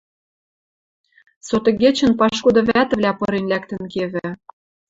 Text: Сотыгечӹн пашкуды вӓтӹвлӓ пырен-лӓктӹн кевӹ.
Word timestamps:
Сотыгечӹн 1.47 2.11
пашкуды 2.19 2.61
вӓтӹвлӓ 2.67 3.11
пырен-лӓктӹн 3.19 3.83
кевӹ. 3.93 4.27